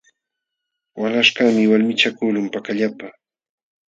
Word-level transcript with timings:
Walaśhkaqmi 0.99 1.63
walmichakuqlun 1.71 2.47
pakallapa. 2.53 3.07